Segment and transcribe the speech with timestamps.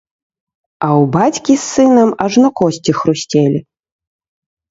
[0.85, 3.59] А ў бацькі з сынам ажно косці хрусцелі.